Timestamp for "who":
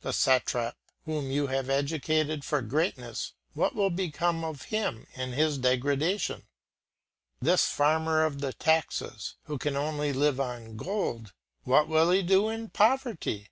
9.42-9.58